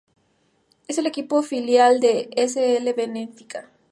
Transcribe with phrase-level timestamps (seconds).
[0.87, 2.77] Es el equipo filial del S.
[2.77, 2.91] L.
[2.93, 3.69] Benfica.